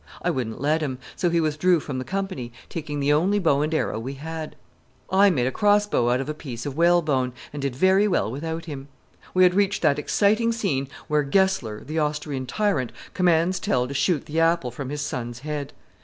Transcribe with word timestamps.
I 0.23 0.31
wouldn't 0.31 0.59
let 0.59 0.81
him, 0.81 0.97
so 1.15 1.29
he 1.29 1.39
withdrew 1.39 1.79
from 1.79 1.99
the 1.99 2.03
company, 2.03 2.51
taking 2.69 2.99
the 2.99 3.13
only 3.13 3.37
bow 3.37 3.61
and 3.61 3.71
arrow 3.71 3.99
we 3.99 4.15
had. 4.15 4.55
I 5.11 5.29
made 5.29 5.45
a 5.45 5.51
cross 5.51 5.85
bow 5.85 6.09
out 6.09 6.19
of 6.19 6.27
a 6.27 6.33
piece 6.33 6.65
of 6.65 6.75
whalebone, 6.75 7.33
and 7.53 7.61
did 7.61 7.75
very 7.75 8.07
well 8.07 8.31
without 8.31 8.65
him. 8.65 8.87
We 9.35 9.43
had 9.43 9.53
reached 9.53 9.83
that 9.83 9.99
exciting 9.99 10.53
scene 10.53 10.87
where 11.07 11.21
Gessler, 11.21 11.83
the 11.85 11.99
Austrian 11.99 12.47
tyrant, 12.47 12.91
commands 13.13 13.59
Tell 13.59 13.87
to 13.87 13.93
shoot 13.93 14.25
the 14.25 14.39
apple 14.39 14.71
from 14.71 14.89
his 14.89 15.01
son's 15.03 15.41
head. 15.41 15.71